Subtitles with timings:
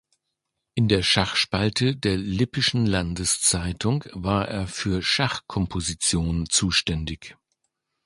[0.73, 7.37] In der Schachspalte der Lippischen Landes-Zeitung war er für Schachkomposition zuständig.